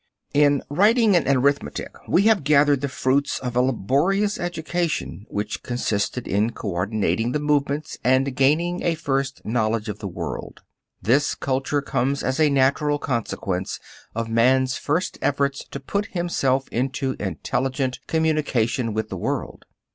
[0.33, 6.27] In writing and arithmetic we have gathered the fruits of a laborious education which consisted
[6.27, 10.63] in coordinating the movements and gaining a first knowledge of the world.
[11.03, 13.79] This culture comes as a natural consequence
[14.15, 19.65] of man's first efforts to put himself into intelligent communication with the world.